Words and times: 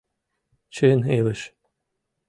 Чын 0.75 0.99
илыш! 1.17 1.41